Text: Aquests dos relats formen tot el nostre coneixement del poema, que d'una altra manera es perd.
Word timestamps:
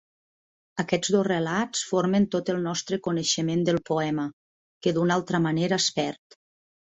Aquests 0.83 1.09
dos 1.15 1.27
relats 1.27 1.81
formen 1.89 2.25
tot 2.35 2.49
el 2.53 2.63
nostre 2.63 2.97
coneixement 3.07 3.61
del 3.67 3.79
poema, 3.91 4.27
que 4.85 4.95
d'una 4.97 5.19
altra 5.21 5.43
manera 5.47 5.79
es 5.85 5.91
perd. 5.99 6.39